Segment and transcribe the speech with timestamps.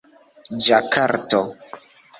[0.67, 1.45] ĝakarto